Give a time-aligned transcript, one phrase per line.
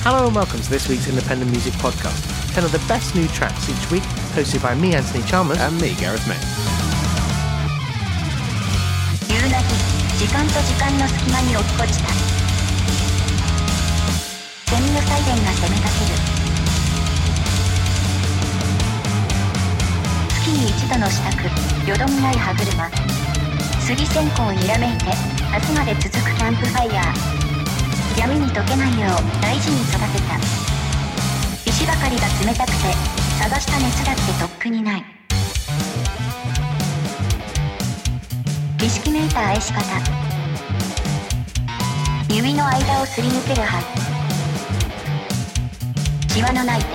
[0.00, 2.24] Hello and welcome to this week's Independent Music Podcast.
[2.56, 5.60] 10 of the best new tracks each week, hosted by me, Anthony Chalmers.
[5.60, 6.40] And me, Gareth May.
[9.28, 9.68] 夕な日
[10.16, 12.08] 時間と時間の隙間に落っこちた
[14.72, 16.16] セミのサイレンが攻めかける
[20.30, 21.44] 月に一度の支度
[21.90, 22.88] よどみない歯車
[23.80, 25.04] 杉線香をにらめいて
[25.52, 27.39] 明日まで続くキャンプファイヤー
[28.18, 30.38] 闇に溶けないよう大事に育てた。
[31.66, 32.94] 石ばかりが冷たくて
[33.38, 35.04] 探した熱だってとっくにない。
[38.82, 39.82] 意識めいた愛し方。
[42.28, 43.80] 指の間をすり抜ける歯
[46.28, 46.86] シワのない手。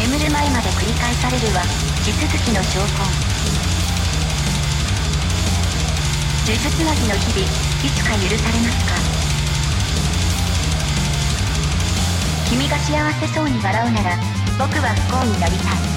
[0.00, 1.62] 眠る前まで繰り返されるは
[2.04, 2.86] 地続きの証拠
[6.46, 7.65] 呪術つなぎの日々。
[7.90, 8.94] つか許されますか？
[12.48, 14.16] 君が幸せそうに笑うなら
[14.58, 15.95] 僕は不幸になりたい。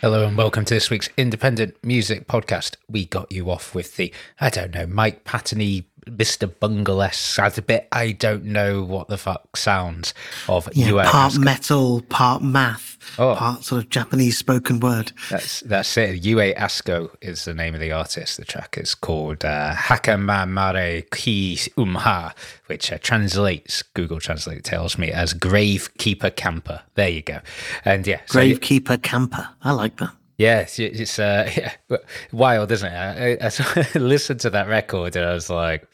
[0.00, 2.76] Hello and welcome to this week's Independent Music Podcast.
[2.88, 6.46] We got you off with the, I don't know, Mike Patterney, Mr.
[6.60, 7.88] Bunglesque That's a bit.
[7.92, 10.14] I don't know what the fuck sounds
[10.48, 13.34] of Yeah, part metal, part math, Oh.
[13.34, 15.12] part sort of Japanese spoken word.
[15.30, 16.22] That's that's it.
[16.24, 18.36] Ue Asko is the name of the artist.
[18.36, 22.32] The track is called uh, Hakamamare Ki Umha,
[22.66, 26.82] which uh, translates, Google Translate tells me, as Gravekeeper Camper.
[26.94, 27.40] There you go.
[27.84, 29.48] And yeah, so- Gravekeeper camper.
[29.62, 30.10] I like that.
[30.40, 31.50] Yeah, it's, uh,
[31.90, 31.98] yeah,
[32.32, 32.96] wild, isn't it?
[32.96, 35.86] I, I, I listened to that record and I was like,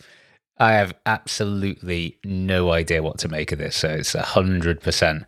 [0.56, 3.74] I have absolutely no idea what to make of this.
[3.74, 5.24] So it's hundred percent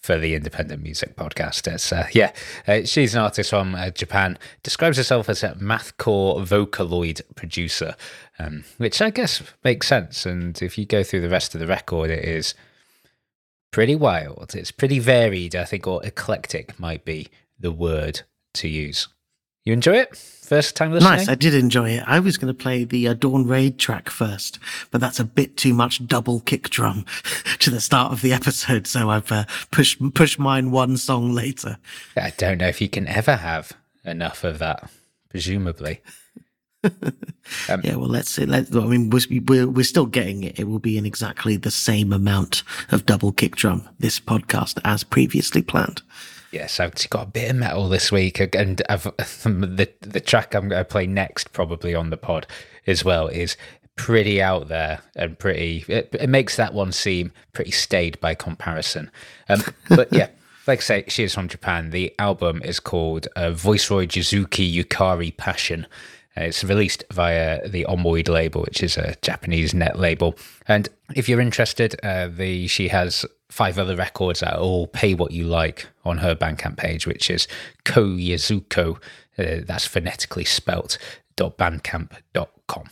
[0.00, 1.70] for the independent music podcast.
[1.70, 2.32] It's uh, yeah,
[2.66, 4.38] uh, she's an artist from uh, Japan.
[4.62, 7.94] Describes herself as a mathcore vocaloid producer,
[8.38, 10.24] um, which I guess makes sense.
[10.24, 12.54] And if you go through the rest of the record, it is
[13.72, 14.54] pretty wild.
[14.54, 17.28] It's pretty varied, I think, or eclectic might be
[17.60, 18.22] the word
[18.54, 19.08] to use.
[19.64, 20.16] You enjoy it?
[20.16, 21.16] First time listening?
[21.16, 21.28] Nice.
[21.28, 22.04] I did enjoy it.
[22.06, 24.58] I was going to play the uh, Dawn Ray'd track first,
[24.90, 27.06] but that's a bit too much double kick drum
[27.60, 28.86] to the start of the episode.
[28.86, 31.78] So I've uh, pushed, pushed mine one song later.
[32.14, 33.72] I don't know if you can ever have
[34.04, 34.90] enough of that,
[35.30, 36.02] presumably.
[37.82, 38.46] Yeah, well, let's see.
[38.46, 40.58] Let, I mean, we're, we're, we're still getting it.
[40.58, 45.04] It will be in exactly the same amount of double kick drum this podcast as
[45.04, 46.02] previously planned.
[46.54, 49.02] Yes, I've got a bit of metal this week, and I've,
[49.42, 52.46] the the track I'm going to play next, probably on the pod
[52.86, 53.56] as well, is
[53.96, 55.84] pretty out there and pretty.
[55.88, 59.10] It, it makes that one seem pretty staid by comparison.
[59.48, 60.28] Um, but yeah,
[60.68, 61.90] like I say, she is from Japan.
[61.90, 65.88] The album is called uh, Voiceroy Jizuki Yukari Passion.
[66.36, 70.36] Uh, It's released via the Omoid label, which is a Japanese net label.
[70.68, 75.30] And if you're interested, uh, the she has five other records that all pay what
[75.30, 77.46] you like on her Bandcamp page, which is
[77.84, 78.96] koyazuko.
[79.38, 80.98] Uh, that's phonetically spelt.
[81.36, 82.84] .bandcamp.com.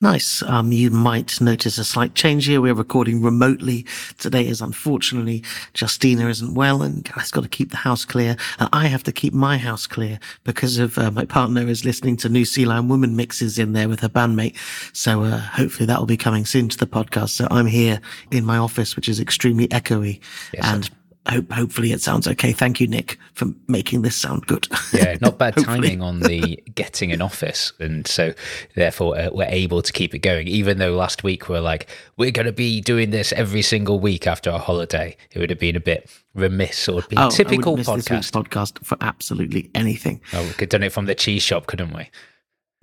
[0.00, 0.42] Nice.
[0.42, 2.60] Um, you might notice a slight change here.
[2.60, 3.86] We're recording remotely
[4.18, 5.42] today, as unfortunately
[5.74, 9.12] Justina isn't well, and Gareth's got to keep the house clear, and I have to
[9.12, 12.88] keep my house clear because of uh, my partner is listening to new Sea Lion
[12.88, 14.56] Woman mixes in there with her bandmate.
[14.92, 17.30] So uh, hopefully that will be coming soon to the podcast.
[17.30, 18.00] So I'm here
[18.30, 20.20] in my office, which is extremely echoey,
[20.60, 20.90] and.
[21.26, 22.52] Hope, hopefully it sounds okay.
[22.52, 24.68] Thank you, Nick, for making this sound good.
[24.92, 28.34] Yeah, not bad timing on the getting an office, and so
[28.74, 30.48] therefore uh, we're able to keep it going.
[30.48, 34.00] Even though last week we are like, we're going to be doing this every single
[34.00, 37.72] week after our holiday, it would have been a bit remiss or be Oh, typical
[37.76, 38.72] wouldn't miss this week's podcast.
[38.74, 40.20] podcast for absolutely anything.
[40.34, 42.10] Oh, we could have done it from the cheese shop, couldn't we?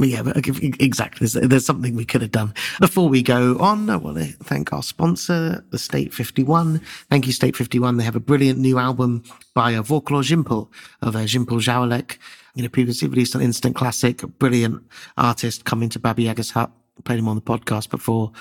[0.03, 1.28] Yeah, but exactly.
[1.28, 2.53] There's, something we could have done.
[2.80, 6.81] Before we go on, I want to thank our sponsor, the State 51.
[7.09, 7.98] Thank you, State 51.
[7.98, 10.69] They have a brilliant new album by uh, Vorklo Jimpel
[11.01, 12.18] of uh, Jimpel.
[12.56, 14.83] You know, previously released on Instant Classic, a brilliant
[15.18, 16.71] artist coming to Baba Yaga's Hut.
[17.04, 18.31] Played him on the podcast before.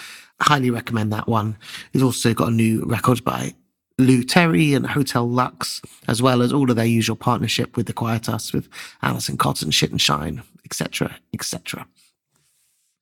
[0.41, 1.57] Highly recommend that one.
[1.93, 3.55] He's also got a new record by
[4.01, 7.93] Lou Terry and Hotel Lux, as well as all of their usual partnership with the
[7.93, 8.69] Quietus, with
[9.03, 11.87] Alison Cotton, Shit and Shine, etc., etc.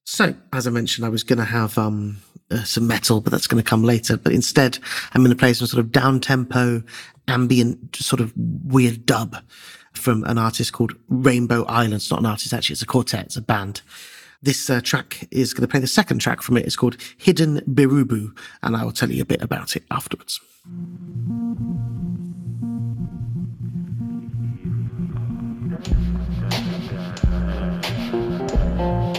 [0.04, 2.16] So, as I mentioned, I was going to have um,
[2.50, 4.16] uh, some metal, but that's going to come later.
[4.16, 4.78] But instead,
[5.12, 6.82] I'm going to play some sort of down tempo,
[7.28, 9.36] ambient, sort of weird dub
[9.92, 12.10] from an artist called Rainbow Islands.
[12.10, 13.82] Not an artist, actually, it's a quartet, it's a band.
[14.40, 16.64] This uh, track is going to play the second track from it.
[16.64, 20.40] It's called Hidden Birubu, and I will tell you a bit about it afterwards.
[28.78, 29.18] There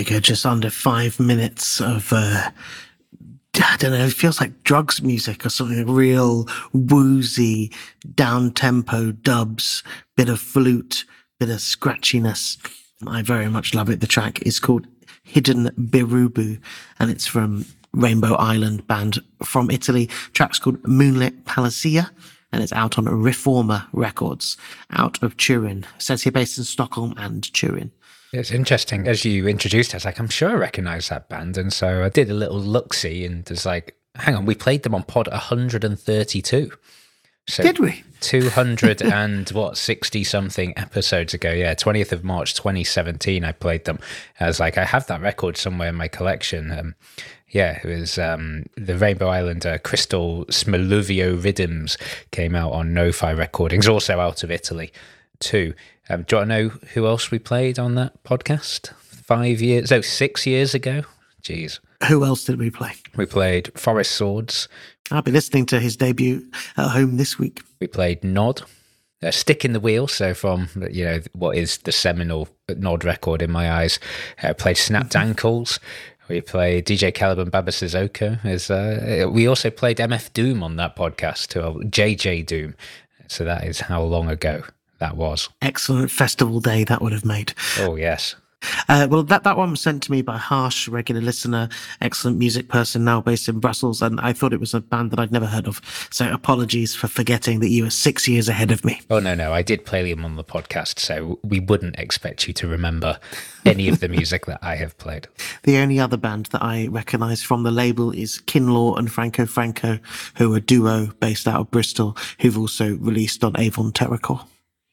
[0.00, 2.50] we go, just under five minutes of uh,
[3.52, 7.70] don't know, it feels like drugs music or something real woozy,
[8.14, 9.82] down tempo dubs,
[10.16, 11.04] bit of flute,
[11.38, 12.56] bit of scratchiness.
[13.06, 14.00] I very much love it.
[14.00, 14.86] The track is called
[15.22, 16.58] Hidden Birubu
[16.98, 20.06] and it's from Rainbow Island band from Italy.
[20.32, 22.08] Track's called Moonlit Palacia
[22.52, 24.56] and it's out on Reformer Records
[24.92, 25.84] out of Turin.
[25.96, 27.90] It says here based in Stockholm and Turin.
[28.32, 29.08] It's interesting.
[29.08, 31.58] As you introduced us, like, I'm sure I recognize that band.
[31.58, 34.82] And so I did a little look see and it's like, hang on, we played
[34.82, 36.70] them on pod 132.
[37.48, 38.04] So Did we?
[38.20, 43.98] 200 and what 60 something episodes ago yeah 20th of march 2017 i played them
[44.38, 46.94] i was like i have that record somewhere in my collection um,
[47.48, 51.96] yeah it was um, the rainbow island uh, crystal smiluvio rhythms
[52.30, 54.92] came out on no-fi recordings also out of italy
[55.38, 55.72] too
[56.10, 59.90] um, do you want to know who else we played on that podcast five years
[59.90, 61.02] no six years ago
[61.42, 62.92] jeez Who else did we play?
[63.16, 64.68] we played forest swords
[65.12, 67.62] I'll be listening to his debut at home this week.
[67.80, 68.62] We played Nod,
[69.24, 70.06] uh, Stick in the Wheel.
[70.06, 73.98] So from you know what is the seminal Nod record in my eyes.
[74.40, 75.80] Uh, played Snapped Ankles.
[76.28, 78.44] We played DJ Khalab Baba Sissoko.
[78.46, 82.76] Is uh, we also played MF Doom on that podcast to JJ Doom.
[83.26, 84.62] So that is how long ago
[85.00, 85.48] that was.
[85.60, 87.54] Excellent festival day that would have made.
[87.78, 88.36] Oh yes.
[88.88, 91.68] Uh, well, that, that one was sent to me by Harsh, regular listener,
[92.00, 94.02] excellent music person now based in Brussels.
[94.02, 95.80] And I thought it was a band that I'd never heard of.
[96.10, 99.00] So apologies for forgetting that you were six years ahead of me.
[99.10, 102.54] Oh no no, I did play them on the podcast, so we wouldn't expect you
[102.54, 103.18] to remember
[103.64, 105.28] any of the music that I have played.
[105.62, 109.98] The only other band that I recognise from the label is Kinlaw and Franco Franco,
[110.36, 114.44] who are a duo based out of Bristol, who've also released on Avon Terror Corps.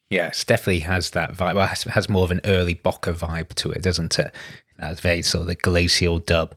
[0.10, 1.56] Yes, definitely has that vibe.
[1.56, 4.34] Well, has, has more of an early Bocker vibe to it, doesn't it?
[4.78, 6.56] That's very sort of the glacial dub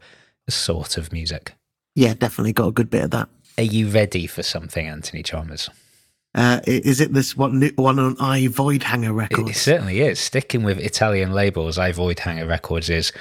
[0.48, 1.54] sort of music.
[1.94, 3.28] Yeah, definitely got a good bit of that.
[3.58, 5.68] Are you ready for something, Anthony Chalmers?
[6.34, 9.50] Uh, is it this one, one on I Voidhanger It, Records?
[9.50, 10.20] it certainly is.
[10.20, 13.12] Sticking with Italian labels, I Voidhanger Records is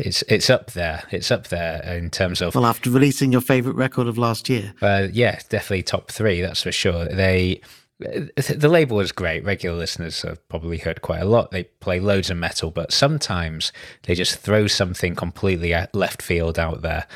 [0.00, 1.04] it's it's up there.
[1.12, 4.74] It's up there in terms of well, after releasing your favourite record of last year.
[4.82, 6.40] Uh, yeah, definitely top three.
[6.40, 7.04] That's for sure.
[7.04, 7.60] They
[7.98, 9.44] the label is great.
[9.44, 11.50] Regular listeners have probably heard quite a lot.
[11.50, 13.72] They play loads of metal, but sometimes
[14.04, 17.06] they just throw something completely left field out there,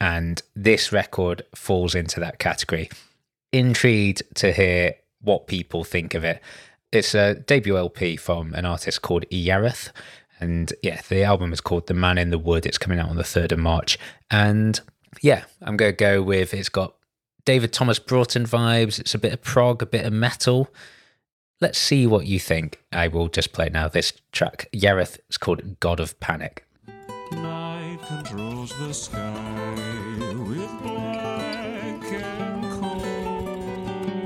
[0.00, 2.88] and this record falls into that category.
[3.52, 6.40] Intrigued to hear what people think of it.
[6.92, 9.90] It's a debut LP from an artist called Iareth.
[10.40, 12.64] And yeah, the album is called The Man in the Wood.
[12.64, 13.98] It's coming out on the 3rd of March.
[14.30, 14.80] And
[15.20, 16.94] yeah, I'm going to go with it's got
[17.44, 18.98] David Thomas Broughton vibes.
[18.98, 20.68] It's a bit of prog, a bit of metal.
[21.60, 22.82] Let's see what you think.
[22.90, 24.68] I will just play now this track.
[24.72, 26.64] Yareth is called God of Panic.
[27.32, 29.64] Night controls the sky
[30.48, 34.16] with black and cold,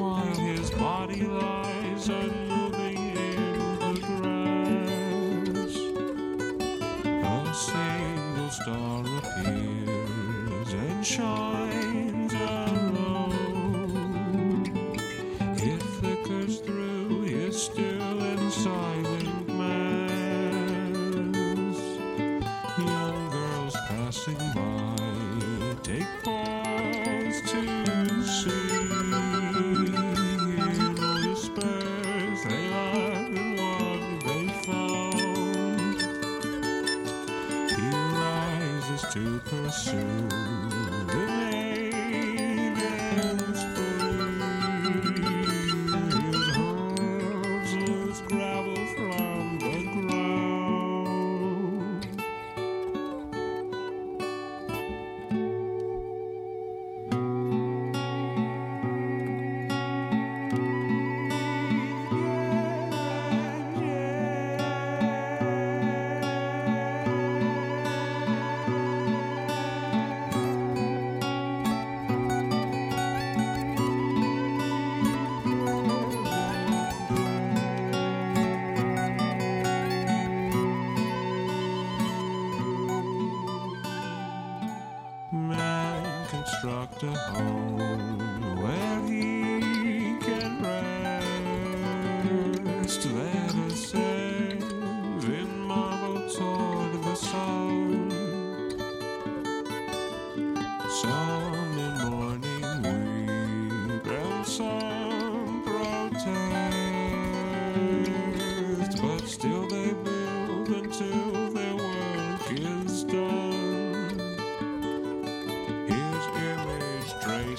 [0.00, 5.76] while his body lies unmoving in the grass.
[7.22, 11.83] A single star appears and shines
[25.84, 26.43] take pause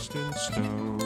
[0.10, 1.05] cast in stone.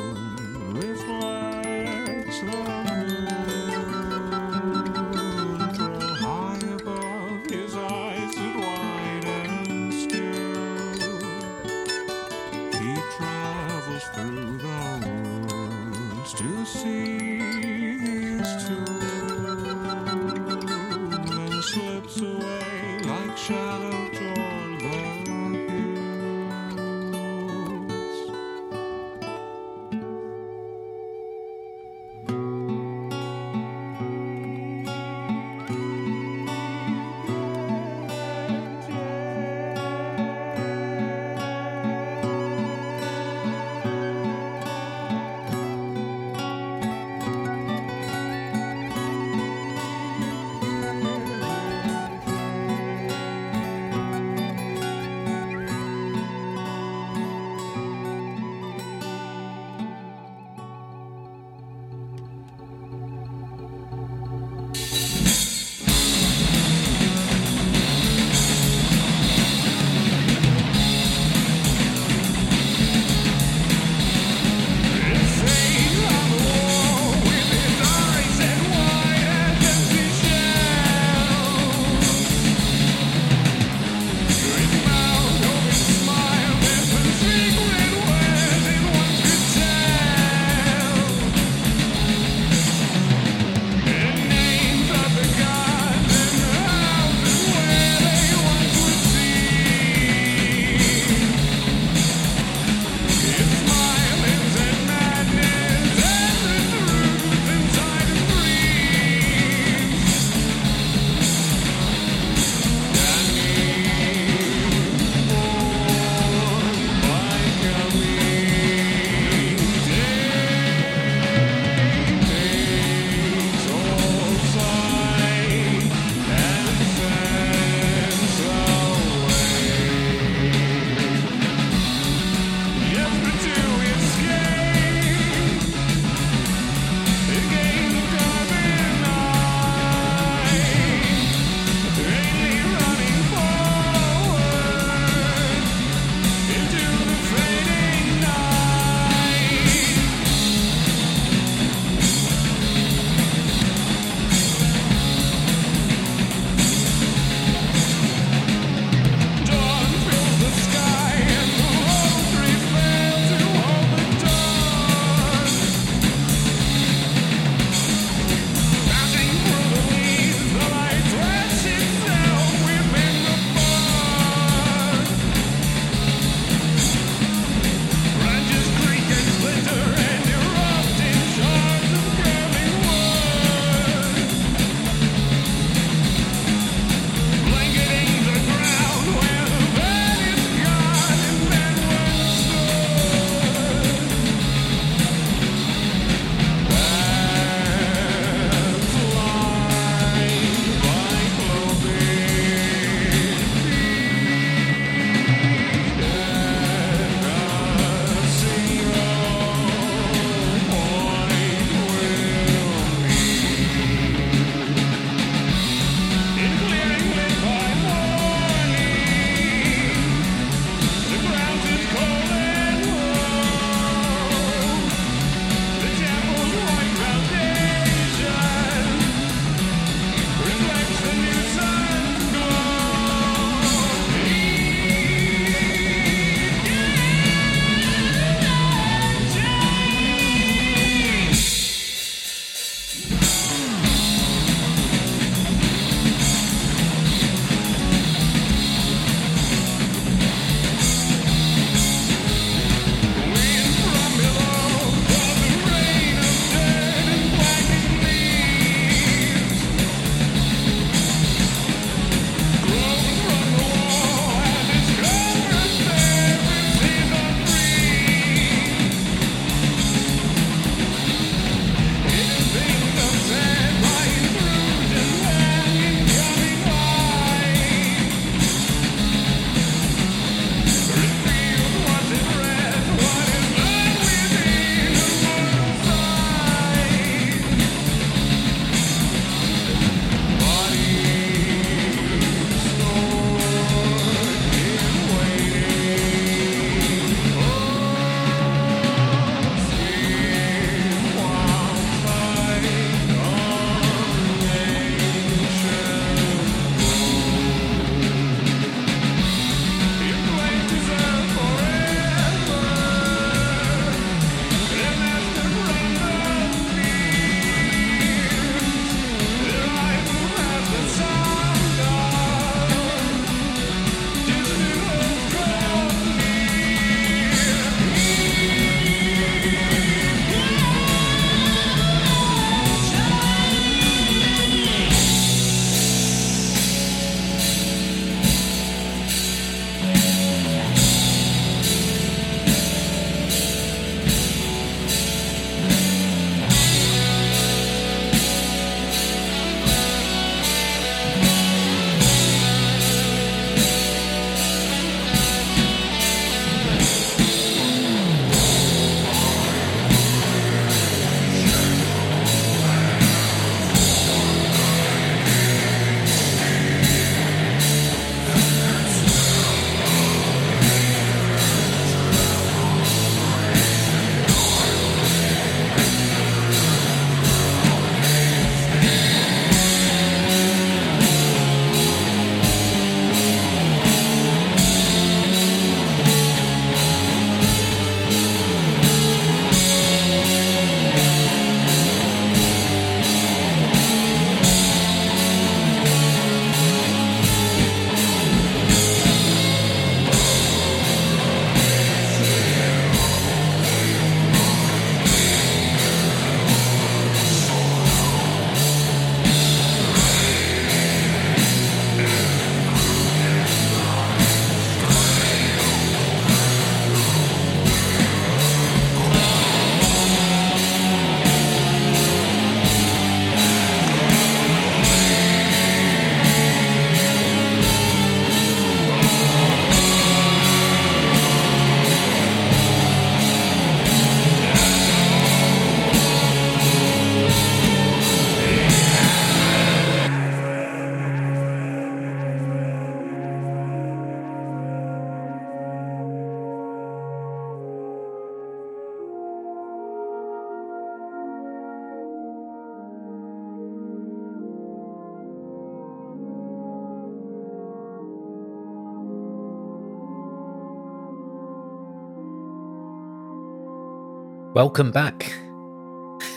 [464.60, 465.32] Welcome back.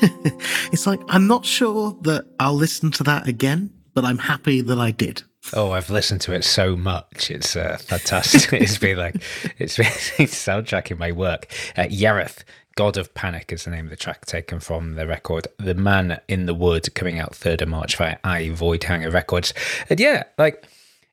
[0.71, 4.79] it's like, I'm not sure that I'll listen to that again, but I'm happy that
[4.79, 5.25] I did.
[5.55, 7.33] Oh, I've listened to it so much.
[7.33, 8.53] It's uh, fantastic.
[8.63, 9.17] it's been like,
[9.59, 9.87] it's been
[10.29, 11.49] soundtracking my work.
[11.77, 12.45] Uh, Yareth,
[12.77, 16.21] God of Panic is the name of the track taken from the record The Man
[16.29, 19.53] in the Wood, coming out 3rd of March via I Voidhanger Records.
[19.91, 20.65] And yeah, like,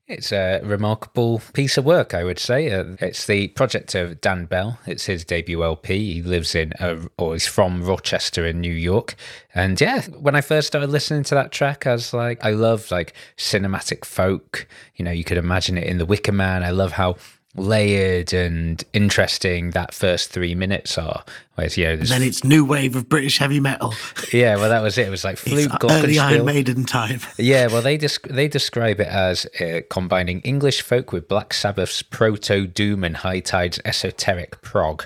[0.09, 2.71] it's a remarkable piece of work, I would say.
[2.71, 4.79] Uh, it's the project of Dan Bell.
[4.87, 6.15] It's his debut LP.
[6.15, 9.15] He lives in, uh, or he's from Rochester in New York.
[9.53, 12.89] And yeah, when I first started listening to that track, I was like, I love
[12.89, 14.67] like cinematic folk.
[14.95, 16.63] You know, you could imagine it in The Wicker Man.
[16.63, 17.15] I love how
[17.55, 21.23] layered and interesting that first three minutes are.
[21.55, 23.93] Whereas, you know, And then it's new wave of British heavy metal.
[24.31, 25.07] yeah, well, that was it.
[25.07, 26.45] It was like It's flute, early Iron.
[26.45, 27.19] Maiden time.
[27.37, 32.01] Yeah, well, they desc- they describe it as uh, combining English folk with Black Sabbath's
[32.03, 35.05] proto doom and High Tide's esoteric prog.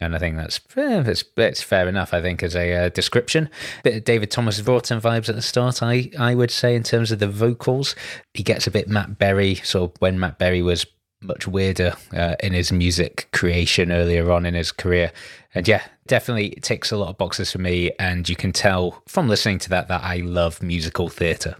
[0.00, 2.12] And I think that's eh, it's, it's fair enough.
[2.12, 3.48] I think as a uh, description,
[3.84, 5.82] bit of David Thomas Broughton vibes at the start.
[5.82, 7.94] I I would say in terms of the vocals,
[8.34, 9.54] he gets a bit Matt Berry.
[9.56, 10.84] So when Matt Berry was
[11.24, 15.12] much weirder uh, in his music creation earlier on in his career.
[15.54, 17.92] And yeah, definitely ticks a lot of boxes for me.
[17.98, 21.56] And you can tell from listening to that that I love musical theatre.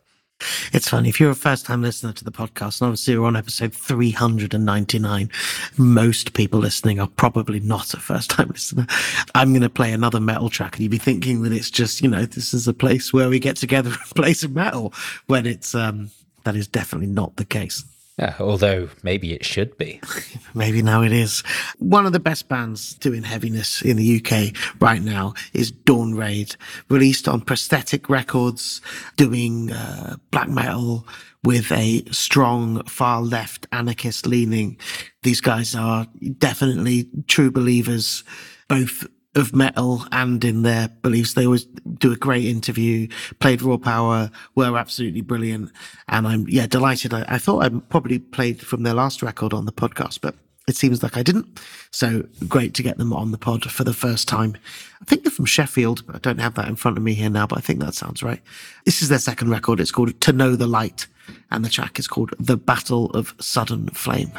[0.72, 1.09] It's funny.
[1.09, 5.31] If you're a first time listener to the podcast, and obviously we're on episode 399,
[5.79, 8.87] most people listening are probably not a first time listener.
[9.35, 12.09] I'm going to play another metal track, and you'd be thinking that it's just, you
[12.09, 14.92] know, this is a place where we get together and play some metal
[15.27, 16.11] when it's, um,
[16.44, 17.85] that is definitely not the case.
[18.18, 20.00] Yeah, although maybe it should be.
[20.55, 21.42] Maybe now it is.
[21.81, 26.55] One of the best bands doing heaviness in the UK right now is Dawn Ray'd,
[26.88, 28.81] released on Prosthetic Records,
[29.16, 31.09] doing uh, black metal
[31.42, 34.79] with a strong far left anarchist leaning.
[35.24, 36.07] These guys are
[36.38, 38.22] definitely true believers,
[38.68, 41.35] both of metal and in their beliefs.
[41.35, 43.09] They always do a great interview,
[43.40, 45.73] played Raw Power, were absolutely brilliant.
[46.09, 47.12] And I'm, yeah, delighted.
[47.12, 50.35] I, I thought I probably played from their last record on the podcast, but
[50.66, 51.61] it seems like I didn't.
[51.90, 54.57] So great to get them on the pod for the first time.
[55.03, 57.31] I think they're from Sheffield, but I don't have that in front of me here
[57.31, 58.40] now, but I think that sounds right.
[58.85, 59.81] This is their second record.
[59.81, 61.07] It's called To Know the Light,
[61.51, 64.33] and the track is called The Battle of Sudden Flame.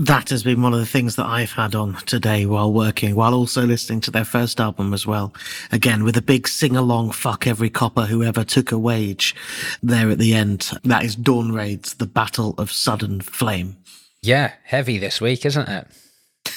[0.00, 3.34] That has been one of the things that I've had on today while working, while
[3.34, 5.34] also listening to their first album as well.
[5.72, 9.36] Again, with a big sing along, fuck every copper who ever took a wage
[9.82, 10.70] there at the end.
[10.84, 13.76] That is Dawn Ray'd's, The Battle of Sudden Flame.
[14.22, 15.86] Yeah, heavy this week, isn't it?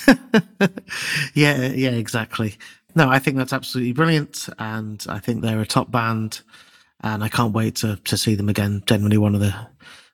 [1.34, 2.56] yeah, yeah, exactly.
[2.95, 4.47] No, I think that's absolutely brilliant.
[4.58, 6.39] And I think they're a top band.
[7.01, 8.84] And I can't wait to, to see them again.
[8.86, 9.53] Generally, one of the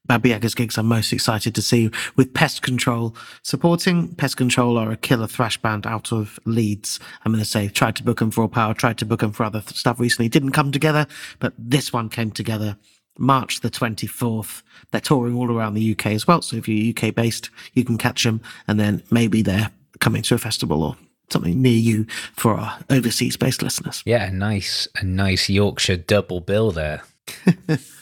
[0.10, 4.16] Baba Yaga's gigs I'm most excited to see with Pest Control supporting.
[4.16, 7.00] Pest Control are a killer thrash band out of Leeds.
[7.24, 9.32] I'm going to say, tried to book them for Raw Power, tried to book them
[9.34, 10.28] for other th- stuff recently.
[10.28, 11.06] Didn't come together,
[11.38, 12.76] but this one came together
[13.20, 14.64] March the 24th.
[14.90, 16.42] They're touring all around the UK as well.
[16.42, 19.70] So if you're UK based, you can catch them and then maybe they're
[20.00, 20.98] coming to a festival or
[21.30, 24.02] something near you for our overseas based listeners.
[24.08, 27.04] Yeah, a nice, a nice Yorkshire double bill there.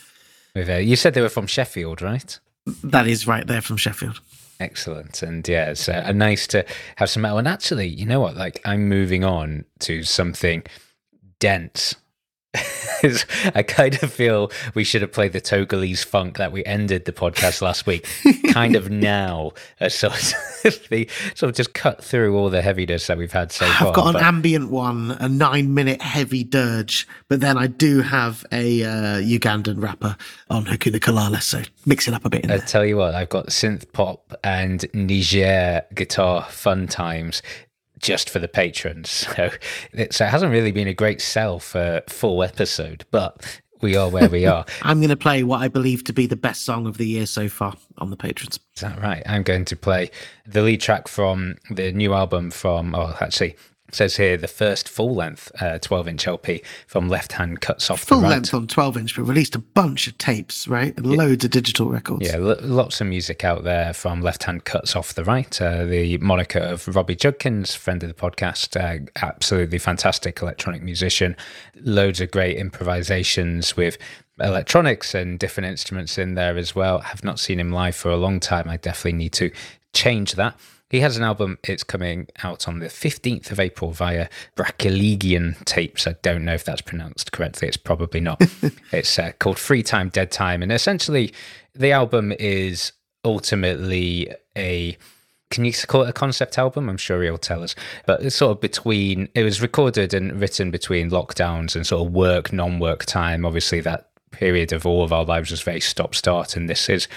[0.57, 2.39] With, uh, you said they were from Sheffield, right?
[2.83, 4.19] That is right there from Sheffield.
[4.59, 5.21] Excellent.
[5.21, 6.65] And yeah, it's uh, nice to
[6.95, 7.37] have some metal.
[7.37, 8.35] And actually, you know what?
[8.35, 10.63] Like, I'm moving on to something
[11.39, 11.93] dense.
[13.53, 17.11] I kind of feel we should have played the Togolese funk that we ended the
[17.11, 18.07] podcast last week,
[18.51, 23.07] kind of now, uh, sort of, the, sort of just cut through all the heaviness
[23.07, 23.89] that we've had so far.
[23.89, 28.01] I've got an but- ambient one, a nine minute heavy dirge, but then I do
[28.01, 30.15] have a uh, Ugandan rapper
[30.49, 33.47] on Hakuna Kulala, so mix it up a bit I tell you what, I've got
[33.47, 37.41] synth pop and Niger guitar fun times
[37.99, 39.27] just for the patrons.
[39.37, 39.49] So
[39.93, 44.09] it, so it hasn't really been a great sell for full episode, but we are
[44.09, 44.65] where we are.
[44.81, 47.25] I'm going to play what I believe to be the best song of the year
[47.25, 48.59] so far on the patrons.
[48.75, 49.21] Is that right?
[49.25, 50.09] I'm going to play
[50.45, 53.55] the lead track from the new album from, oh, actually,
[53.87, 58.01] it says here the first full length 12 inch LP from Left Hand Cuts Off
[58.01, 58.29] Full the Right.
[58.31, 60.93] length on 12 inch, but released a bunch of tapes, right?
[60.97, 62.25] And loads of digital records.
[62.27, 65.61] Yeah, lo- lots of music out there from Left Hand Cuts Off the Right.
[65.61, 71.35] Uh, the moniker of Robbie Judkins, friend of the podcast, uh, absolutely fantastic electronic musician.
[71.81, 73.97] Loads of great improvisations with
[74.39, 76.99] electronics and different instruments in there as well.
[76.99, 78.67] Have not seen him live for a long time.
[78.69, 79.51] I definitely need to
[79.93, 80.55] change that.
[80.89, 86.07] He has an album, it's coming out on the 15th of April via Brachelegian tapes.
[86.07, 88.41] I don't know if that's pronounced correctly, it's probably not.
[88.93, 90.63] it's uh, called Free Time, Dead Time.
[90.63, 91.33] And essentially,
[91.75, 92.93] the album is
[93.25, 94.97] ultimately a
[95.49, 96.89] can you call it a concept album?
[96.89, 97.73] I'm sure he'll tell us.
[98.05, 102.13] But it's sort of between, it was recorded and written between lockdowns and sort of
[102.13, 103.45] work, non work time.
[103.45, 106.57] Obviously, that period of all of our lives was very stop start.
[106.57, 107.07] And this is,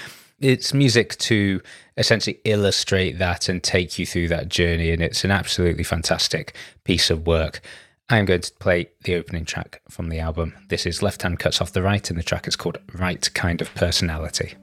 [0.41, 1.61] it's music to
[1.97, 4.91] essentially illustrate that and take you through that journey.
[4.91, 7.61] And it's an absolutely fantastic piece of work.
[8.09, 10.55] I'm going to play the opening track from the album.
[10.69, 13.61] This is Left Hand Cuts Off the Right, and the track is called Right Kind
[13.61, 14.55] of Personality.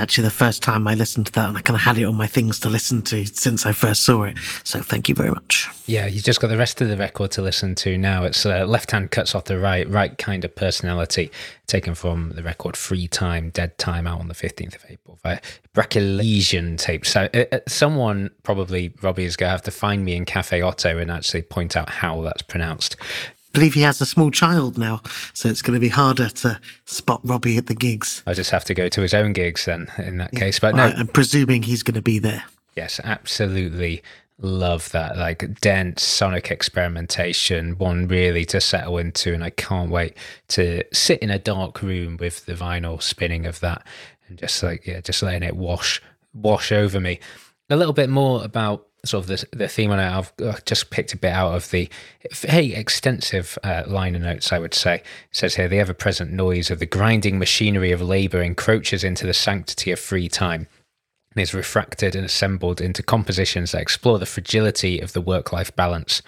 [0.00, 2.14] Actually the first time I listened to that, and I kind of had it on
[2.14, 4.38] my things to listen to since I first saw it.
[4.64, 5.68] So thank you very much.
[5.86, 8.24] Yeah, you've just got the rest of the record to listen to now.
[8.24, 11.30] It's uh, left hand cuts off the right, right kind of personality,
[11.66, 15.40] taken from the record Free Time, Dead Time, out on the 15th of April via
[15.74, 17.04] Brachylesian tape.
[17.04, 20.62] So uh, uh, someone, probably Robbie, is going to have to find me in Cafe
[20.62, 22.96] OTO and actually point out how that's pronounced.
[23.52, 27.20] Believe he has a small child now, so it's going to be harder to spot
[27.24, 28.22] Robbie at the gigs.
[28.26, 30.58] I just have to go to his own gigs then in that case.
[30.58, 32.44] But no, I'm presuming he's going to be there.
[32.76, 34.02] Yes, absolutely
[34.38, 35.16] love that.
[35.16, 39.34] Like dense sonic experimentation, one really to settle into.
[39.34, 40.16] And I can't wait
[40.48, 43.86] to sit in a dark room with the vinyl spinning of that
[44.28, 46.00] and just like, yeah, just letting it wash,
[46.32, 47.20] wash over me.
[47.68, 50.08] A little bit more about sort of the, the theme on it.
[50.08, 51.88] I've uh, just picked a bit out of the
[52.34, 54.96] very extensive uh, liner notes, I would say.
[54.96, 59.26] It says here the ever present noise of the grinding machinery of labour encroaches into
[59.26, 60.66] the sanctity of free time
[61.34, 65.74] and is refracted and assembled into compositions that explore the fragility of the work life
[65.76, 66.22] balance.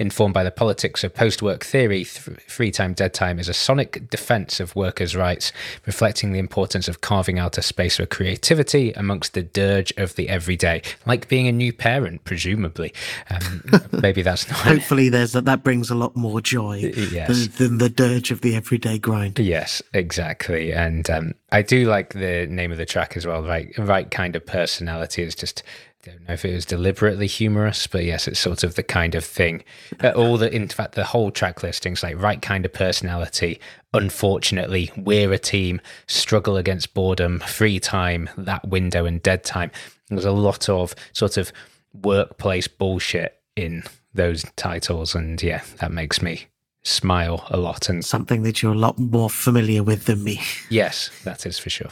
[0.00, 3.52] Informed by the politics of post work theory, th- Free Time, Dead Time is a
[3.52, 5.52] sonic defense of workers' rights,
[5.84, 10.30] reflecting the importance of carving out a space for creativity amongst the dirge of the
[10.30, 12.94] everyday, like being a new parent, presumably.
[13.28, 14.60] Um, maybe that's not.
[14.60, 15.44] Hopefully, there's that.
[15.44, 16.76] That brings a lot more joy
[17.12, 17.48] Yes.
[17.48, 19.38] than, than the dirge of the everyday grind.
[19.38, 20.72] Yes, exactly.
[20.72, 23.42] And um, I do like the name of the track as well.
[23.42, 25.22] Right, right kind of personality.
[25.24, 25.62] It's just
[26.02, 29.24] don't know if it was deliberately humorous, but yes, it's sort of the kind of
[29.24, 29.62] thing.
[30.02, 33.60] Uh, all the, in fact, the whole track listings like right kind of personality.
[33.92, 35.80] Unfortunately, we're a team.
[36.06, 37.40] Struggle against boredom.
[37.40, 38.30] Free time.
[38.38, 39.70] That window and dead time.
[40.08, 41.52] There's a lot of sort of
[41.92, 43.82] workplace bullshit in
[44.14, 46.46] those titles, and yeah, that makes me
[46.82, 47.88] smile a lot.
[47.88, 50.40] And Something that you're a lot more familiar with than me.
[50.70, 51.90] Yes, that is for sure.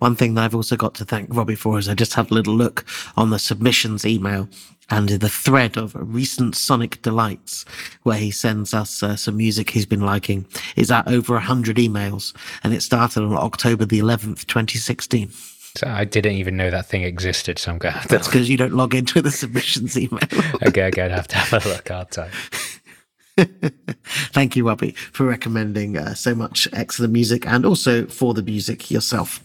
[0.00, 2.34] One thing that I've also got to thank Robbie for is I just had a
[2.34, 2.84] little look
[3.16, 4.48] on the submissions email
[4.88, 7.64] and the thread of recent Sonic Delights,
[8.02, 12.34] where he sends us uh, some music he's been liking, is at over 100 emails.
[12.64, 15.30] And it started on October the 11th, 2016.
[15.76, 18.50] So I didn't even know that thing existed, so I'm going to have That's because
[18.50, 20.18] you don't log into the submissions email.
[20.66, 22.30] okay, I'm going to have to have a look, aren't I?
[24.32, 28.90] Thank you, Robbie, for recommending uh, so much excellent music and also for the music
[28.90, 29.40] yourself.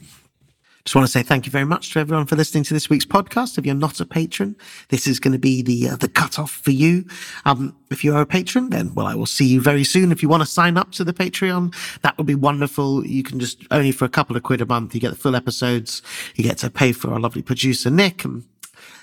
[0.85, 3.07] Just want to say thank you very much to everyone for listening to this week's
[3.07, 3.57] podcast.
[3.57, 4.55] If you're not a patron,
[4.89, 7.05] this is going to be the uh, the cutoff for you.
[7.43, 10.11] Um, if you are a patron, then well, I will see you very soon.
[10.11, 11.73] If you want to sign up to the Patreon,
[12.03, 13.03] that would be wonderful.
[13.03, 15.35] You can just only for a couple of quid a month, you get the full
[15.35, 16.03] episodes.
[16.35, 18.43] You get to pay for our lovely producer Nick and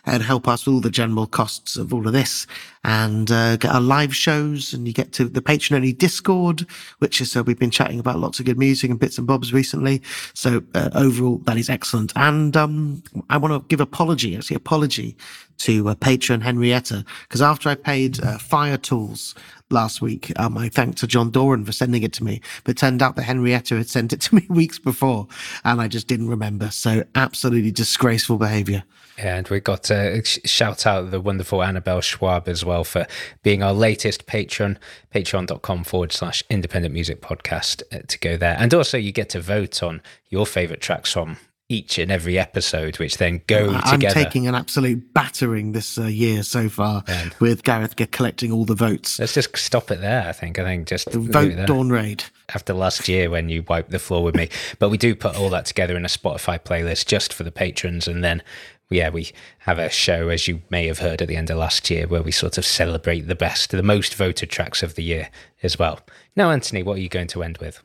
[0.04, 2.46] and help us with all the general costs of all of this.
[2.84, 6.66] And uh, get our live shows and you get to the patron only discord
[6.98, 9.52] which is uh, we've been chatting about lots of good music and bits and bobs
[9.52, 10.02] recently.
[10.34, 12.12] So uh, overall that is excellent.
[12.16, 15.16] And um, i want to give apology actually apology
[15.58, 19.34] to uh, patron henrietta because after i paid uh, fire tools
[19.72, 20.32] last week.
[20.38, 23.16] Um, I thanked to John Doran for sending it to me, but it turned out
[23.16, 25.26] that Henrietta had sent it to me weeks before,
[25.64, 26.70] and I just didn't remember.
[26.70, 28.84] So absolutely disgraceful behaviour.
[29.18, 33.06] And we got to shout out the wonderful Annabelle Schwab as well for
[33.42, 34.78] being our latest patron,
[35.14, 38.56] patreon.com forward slash independent music podcast uh, to go there.
[38.58, 40.00] And also, you get to vote on
[40.30, 41.36] your favorite tracks from
[41.68, 44.14] each and every episode, which then go I'm together.
[44.14, 47.02] taking an absolute battering this uh, year so far
[47.40, 49.18] with Gareth collecting all the votes.
[49.18, 50.28] Let's just stop it there.
[50.28, 50.58] I think.
[50.58, 51.66] I think just it Vote.
[51.66, 52.24] Dawn Ray'd.
[52.54, 54.48] after last year when you wiped the floor with me.
[54.78, 58.06] But we do put all that together in a Spotify playlist just for the patrons.
[58.06, 58.42] And then,
[58.90, 61.88] yeah, we have a show, as you may have heard at the end of last
[61.88, 65.30] year, where we sort of celebrate the best, the most voted tracks of the year
[65.62, 66.00] as well.
[66.36, 67.82] Now, Anthony, what are you going to end with?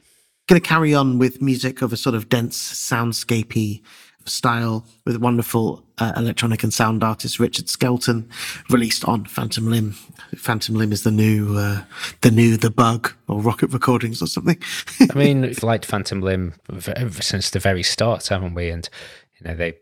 [0.47, 3.81] Going to carry on with music of a sort of dense soundscapey
[4.23, 8.29] style with wonderful uh, electronic and sound artist Richard Skelton,
[8.69, 9.91] released on Phantom Limb.
[10.37, 11.83] Phantom Limb is the new, uh,
[12.21, 14.57] the new The Bug or Rocket Recordings or something.
[15.11, 18.69] I mean, we've liked Phantom Limb ever since the very start, haven't we?
[18.69, 18.89] And,
[19.39, 19.73] you know, they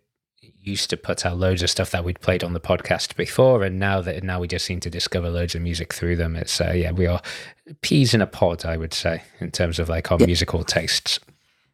[0.66, 3.80] used to put out loads of stuff that we'd played on the podcast before and
[3.80, 6.74] now that now we just seem to discover loads of music through them it's uh,
[6.76, 7.22] yeah we are
[7.82, 11.20] peas in a pod i would say in terms of like our musical tastes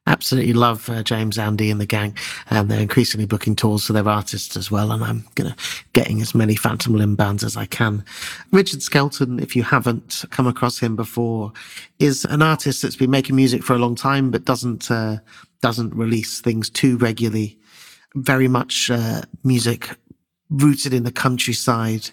[0.07, 2.17] Absolutely love uh, James, Andy, and the gang,
[2.49, 4.91] and they're increasingly booking tours for their artists as well.
[4.91, 5.55] And I'm gonna
[5.93, 8.03] getting as many Phantom Limb bands as I can.
[8.51, 11.53] Richard Skelton, if you haven't come across him before,
[11.99, 15.17] is an artist that's been making music for a long time, but doesn't uh,
[15.61, 17.59] doesn't release things too regularly.
[18.15, 19.89] Very much uh, music
[20.49, 22.11] rooted in the countryside.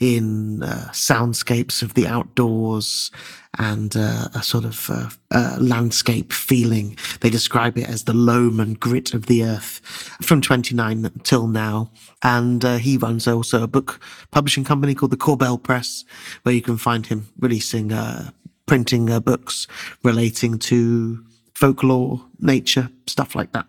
[0.00, 3.10] in uh, soundscapes of the outdoors
[3.58, 4.90] and uh, a sort of
[5.30, 6.96] uh, landscape feeling.
[7.20, 9.80] They describe it as the loam and grit of the earth
[10.22, 11.90] from 29 till now.
[12.22, 16.04] And uh, he runs also a book publishing company called the Corbel Press,
[16.42, 18.30] where you can find him releasing, uh,
[18.66, 19.66] printing books
[20.02, 21.22] relating to
[21.54, 23.66] folklore, nature, stuff like that.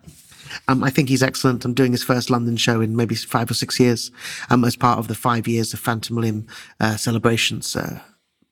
[0.68, 1.64] Um, I think he's excellent.
[1.64, 4.10] I'm doing his first London show in maybe five or six years,
[4.50, 6.46] um, as part of the five years of Phantom Limb
[6.80, 8.00] uh, celebrations uh,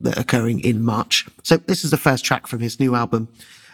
[0.00, 1.26] that are occurring in March.
[1.42, 3.28] So this is the first track from his new album.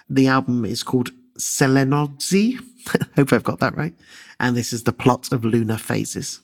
[0.09, 2.59] The album is called Selenodzi.
[3.17, 3.95] Hope I've got that right.
[4.41, 6.41] And this is the plot of Lunar Phases.